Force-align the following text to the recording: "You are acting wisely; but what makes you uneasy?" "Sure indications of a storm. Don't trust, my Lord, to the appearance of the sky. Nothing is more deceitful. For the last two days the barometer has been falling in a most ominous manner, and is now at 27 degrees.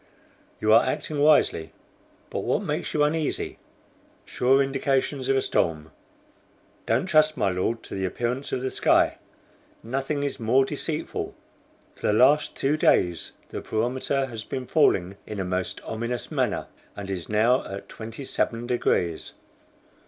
"You 0.59 0.73
are 0.73 0.83
acting 0.83 1.19
wisely; 1.19 1.73
but 2.31 2.39
what 2.39 2.63
makes 2.63 2.91
you 2.91 3.03
uneasy?" 3.03 3.59
"Sure 4.25 4.59
indications 4.59 5.29
of 5.29 5.35
a 5.37 5.43
storm. 5.43 5.91
Don't 6.87 7.05
trust, 7.05 7.37
my 7.37 7.49
Lord, 7.51 7.83
to 7.83 7.93
the 7.93 8.05
appearance 8.05 8.51
of 8.51 8.61
the 8.61 8.71
sky. 8.71 9.19
Nothing 9.83 10.23
is 10.23 10.39
more 10.39 10.65
deceitful. 10.65 11.35
For 11.95 12.07
the 12.07 12.13
last 12.13 12.55
two 12.55 12.77
days 12.77 13.33
the 13.49 13.61
barometer 13.61 14.25
has 14.25 14.43
been 14.43 14.65
falling 14.65 15.17
in 15.27 15.39
a 15.39 15.45
most 15.45 15.81
ominous 15.83 16.31
manner, 16.31 16.65
and 16.95 17.07
is 17.11 17.29
now 17.29 17.63
at 17.71 17.87
27 17.87 18.65
degrees. 18.65 19.33